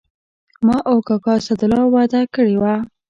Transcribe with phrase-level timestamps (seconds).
[0.65, 2.75] ما او کاکا اسدالله وعده کړې وه.